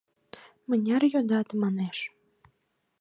[0.67, 1.97] —Мыняр йодат?— манеш.